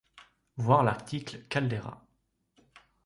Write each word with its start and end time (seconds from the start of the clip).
Voir 0.57 0.81
l'article 0.83 1.45
caldeira. 1.47 2.01